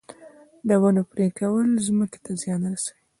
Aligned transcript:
د 0.67 0.69
ونو 0.81 1.01
پرې 1.11 1.27
کول 1.39 1.69
ځمکې 1.87 2.19
ته 2.25 2.31
زیان 2.41 2.61
رسوي 2.71 3.01